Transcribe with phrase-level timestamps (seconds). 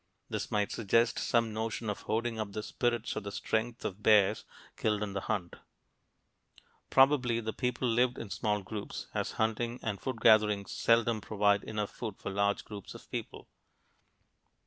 [0.31, 4.45] This might suggest some notion of hoarding up the spirits or the strength of bears
[4.75, 5.57] killed in the hunt.
[6.89, 11.91] Probably the people lived in small groups, as hunting and food gathering seldom provide enough
[11.91, 13.47] food for large groups of people.